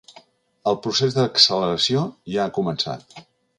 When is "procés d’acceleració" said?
0.85-2.03